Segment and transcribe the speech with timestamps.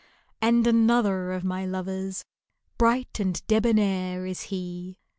[0.41, 2.25] And another of my lovers.
[2.79, 4.97] Bright and debonair is he.